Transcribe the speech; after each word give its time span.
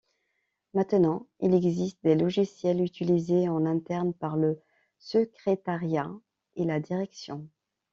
Maintenant, 0.73 1.27
il 1.41 1.53
existe 1.53 1.99
des 2.01 2.15
logiciels 2.15 2.81
utilisés 2.81 3.47
en 3.49 3.67
interne 3.67 4.15
par 4.15 4.35
le 4.35 4.59
secrétariat 4.97 6.11
et 6.55 6.65
la 6.65 6.79
direction. 6.79 7.47